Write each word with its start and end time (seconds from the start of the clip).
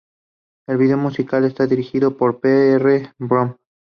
El 0.67 0.77
video 0.77 0.97
musical 0.97 1.45
está 1.45 1.67
dirigido 1.67 2.17
por 2.17 2.39
P. 2.39 2.71
R. 2.71 3.13
Brown. 3.19 3.55